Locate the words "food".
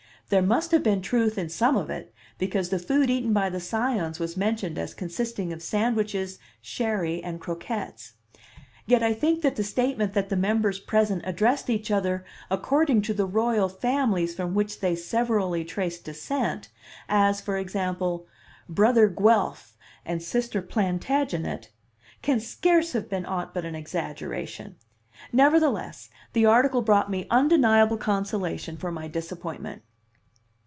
2.79-3.09